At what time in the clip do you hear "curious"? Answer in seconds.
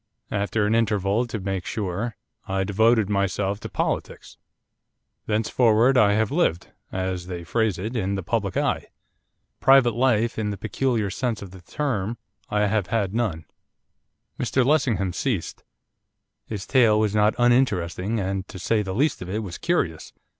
19.59-20.13